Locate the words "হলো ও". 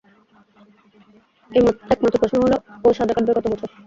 2.43-2.97